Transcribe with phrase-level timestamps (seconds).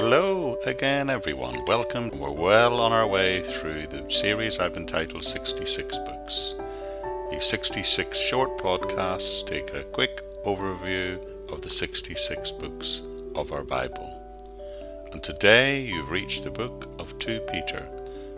[0.00, 1.64] Hello again, everyone.
[1.66, 2.10] Welcome.
[2.10, 6.54] We're well on our way through the series I've entitled 66 Books.
[7.32, 11.18] These 66 short podcasts take a quick overview
[11.50, 13.02] of the 66 books
[13.34, 14.08] of our Bible.
[15.10, 17.84] And today you've reached the book of 2 Peter,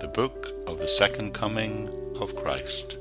[0.00, 2.96] the book of the second coming of Christ.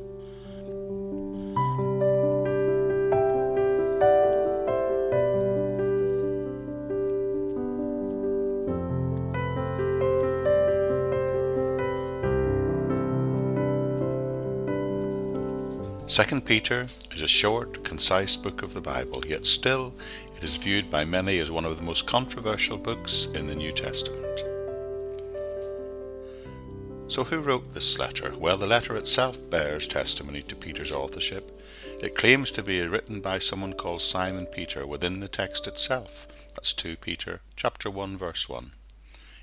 [16.12, 19.94] Second Peter is a short, concise book of the Bible, yet still
[20.36, 23.72] it is viewed by many as one of the most controversial books in the New
[23.72, 24.40] Testament.
[27.08, 28.34] So, who wrote this letter?
[28.38, 31.58] Well, the letter itself bears testimony to Peter's authorship.
[32.02, 36.28] It claims to be written by someone called Simon Peter within the text itself.
[36.56, 38.74] That's 2 Peter chapter 1 verse 1.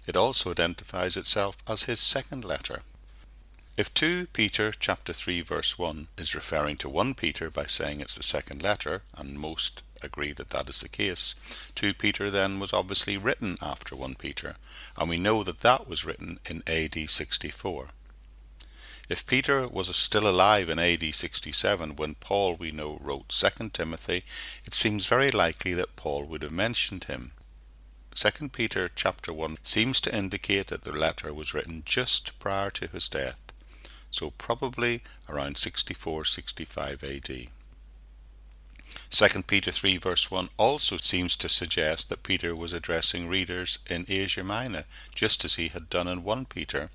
[0.07, 2.83] It also identifies itself as his second letter.
[3.79, 8.17] If 2 Peter chapter 3 verse 1 is referring to 1 Peter by saying it's
[8.17, 11.37] the second letter, and most agree that that is the case,
[11.77, 14.57] 2 Peter then was obviously written after 1 Peter,
[14.97, 17.91] and we know that that was written in AD 64.
[19.09, 24.25] If Peter was still alive in AD 67 when Paul, we know, wrote 2 Timothy,
[24.65, 27.31] it seems very likely that Paul would have mentioned him.
[28.17, 32.89] 2 Peter chapter 1 seems to indicate that the letter was written just prior to
[32.89, 33.39] his death
[34.11, 37.49] so probably around 64-65 AD.
[39.11, 44.07] 2 Peter 3 verse 1 also seems to suggest that Peter was addressing readers in
[44.09, 46.89] Asia Minor, just as he had done in 1 Peter,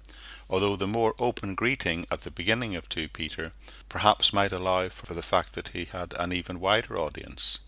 [0.49, 3.51] although the more open greeting at the beginning of 2 Peter
[3.89, 7.59] perhaps might allow for the fact that he had an even wider audience.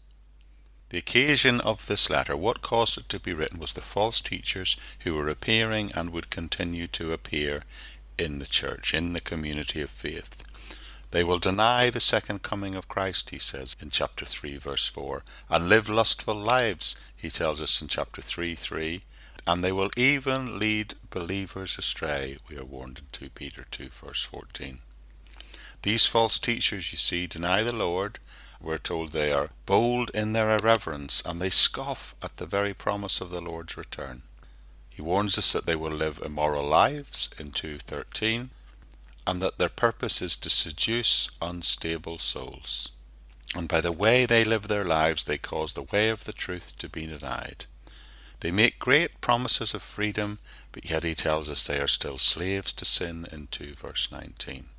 [0.90, 4.78] The occasion of this letter, what caused it to be written, was the false teachers
[5.00, 7.64] who were appearing and would continue to appear
[8.18, 10.38] in the church, in the community of faith.
[11.12, 15.24] They will deny the second coming of Christ, he says in chapter 3, verse 4,
[15.50, 19.04] and live lustful lives, he tells us in chapter 3, 3,
[19.48, 24.24] and they will even lead believers astray, we are warned in 2 Peter 2, verse
[24.24, 24.80] 14.
[25.84, 28.18] These false teachers, you see, deny the Lord.
[28.60, 33.22] We're told they are bold in their irreverence, and they scoff at the very promise
[33.22, 34.24] of the Lord's return.
[34.96, 38.48] He warns us that they will live immoral lives in 2.13
[39.28, 42.92] and that their purpose is to seduce unstable souls.
[43.54, 46.78] And by the way they live their lives, they cause the way of the truth
[46.78, 47.66] to be denied.
[48.40, 50.40] They make great promises of freedom,
[50.72, 54.70] but yet he tells us they are still slaves to sin in 2 verse 19.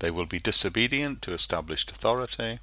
[0.00, 2.58] They will be disobedient to established authority,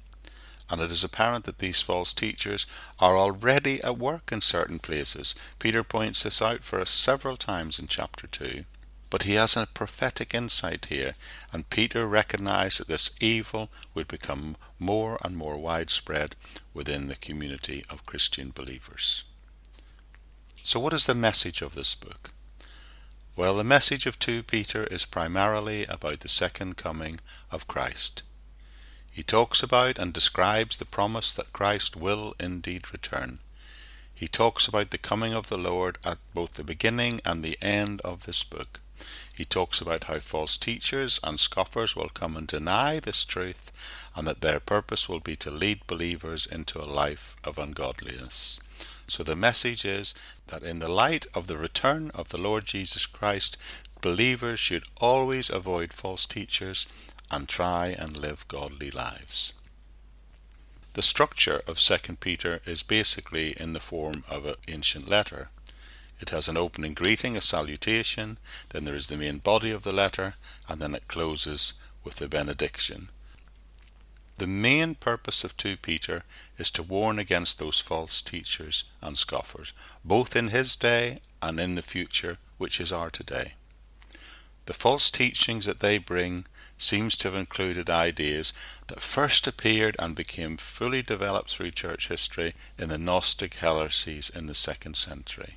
[0.68, 2.66] and it is apparent that these false teachers
[2.98, 5.34] are already at work in certain places.
[5.58, 8.64] Peter points this out for us several times in chapter 2.
[9.08, 11.14] But he has a prophetic insight here,
[11.52, 16.34] and Peter recognized that this evil would become more and more widespread
[16.74, 19.22] within the community of Christian believers.
[20.56, 22.30] So, what is the message of this book?
[23.36, 27.20] Well, the message of 2 Peter is primarily about the second coming
[27.52, 28.24] of Christ.
[29.16, 33.38] He talks about and describes the promise that Christ will indeed return.
[34.14, 38.02] He talks about the coming of the Lord at both the beginning and the end
[38.02, 38.80] of this book.
[39.34, 43.72] He talks about how false teachers and scoffers will come and deny this truth,
[44.14, 48.60] and that their purpose will be to lead believers into a life of ungodliness.
[49.08, 50.12] So the message is
[50.48, 53.56] that in the light of the return of the Lord Jesus Christ,
[54.02, 56.86] believers should always avoid false teachers
[57.30, 59.52] and try and live godly lives.
[60.94, 65.50] The structure of 2 Peter is basically in the form of an ancient letter.
[66.20, 68.38] It has an opening greeting, a salutation,
[68.70, 70.36] then there is the main body of the letter,
[70.68, 73.10] and then it closes with the benediction.
[74.38, 76.22] The main purpose of 2 Peter
[76.58, 79.72] is to warn against those false teachers and scoffers,
[80.04, 83.54] both in his day and in the future, which is our today.
[84.66, 86.46] The false teachings that they bring
[86.78, 88.52] seems to have included ideas
[88.88, 94.46] that first appeared and became fully developed through church history in the Gnostic heresies in
[94.46, 95.56] the second century.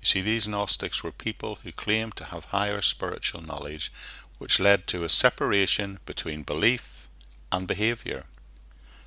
[0.00, 3.92] You see, these Gnostics were people who claimed to have higher spiritual knowledge,
[4.38, 7.08] which led to a separation between belief
[7.50, 8.24] and behavior.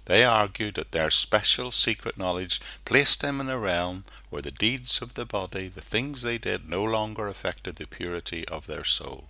[0.06, 5.02] They argued that their special secret knowledge placed them in a realm where the deeds
[5.02, 9.30] of the body, the things they did, no longer affected the purity of their soul.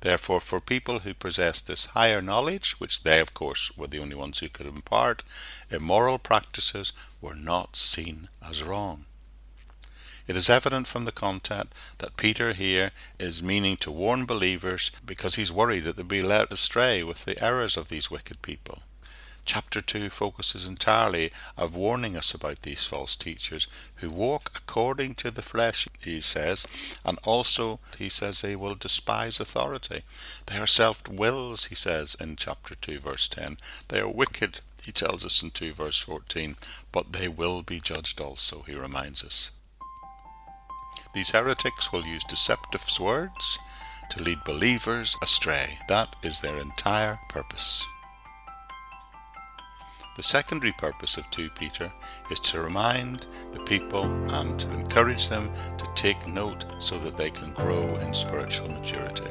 [0.00, 4.14] Therefore, for people who possessed this higher knowledge, which they, of course, were the only
[4.14, 5.22] ones who could impart,
[5.70, 9.04] immoral practices were not seen as wrong.
[10.26, 15.34] It is evident from the content that Peter here is meaning to warn believers because
[15.34, 18.82] he's worried that they'll be led astray with the errors of these wicked people.
[19.44, 23.66] Chapter 2 focuses entirely of warning us about these false teachers
[23.96, 26.66] who walk according to the flesh, he says,
[27.04, 30.02] and also he says they will despise authority.
[30.46, 33.58] They are self-wills, he says in chapter 2 verse 10.
[33.88, 36.56] They are wicked, he tells us in 2 verse 14,
[36.92, 39.50] but they will be judged also, he reminds us.
[41.12, 43.58] These heretics will use deceptive words
[44.10, 45.78] to lead believers astray.
[45.88, 47.84] That is their entire purpose.
[50.20, 51.90] The secondary purpose of 2 Peter
[52.30, 57.30] is to remind the people and to encourage them to take note so that they
[57.30, 59.30] can grow in spiritual maturity.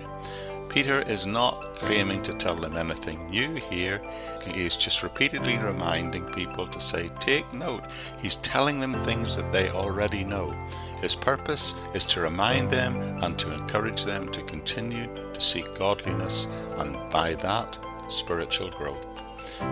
[0.68, 4.02] Peter is not claiming to tell them anything new here.
[4.48, 7.84] He is just repeatedly reminding people to say, Take note.
[8.18, 10.56] He's telling them things that they already know.
[11.04, 15.06] His purpose is to remind them and to encourage them to continue
[15.36, 16.48] to seek godliness
[16.80, 17.78] and by that
[18.08, 19.06] spiritual growth.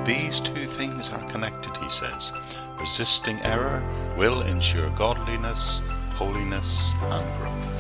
[0.06, 2.32] These two things are connected, he says.
[2.80, 3.84] Resisting error
[4.18, 5.82] will ensure godliness,
[6.16, 7.74] holiness, and growth.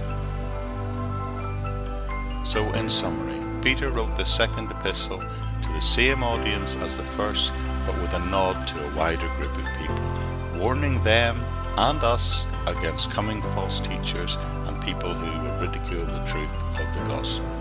[2.45, 7.51] So, in summary, Peter wrote the second epistle to the same audience as the first,
[7.85, 11.43] but with a nod to a wider group of people, warning them
[11.77, 17.03] and us against coming false teachers and people who will ridicule the truth of the
[17.07, 17.56] gospel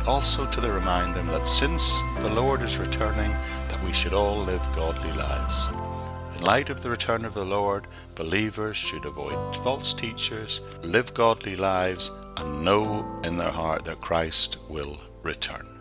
[0.00, 3.30] but also to remind them that since the Lord is returning,
[3.68, 5.68] that we should all live godly lives.
[6.36, 11.54] In light of the return of the Lord, believers should avoid false teachers, live godly
[11.54, 15.79] lives, and know in their heart that Christ will return.